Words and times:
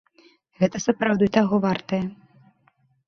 Гэта 0.61 0.81
сапраўды 0.85 1.25
таго 1.37 1.55
вартае. 1.67 2.03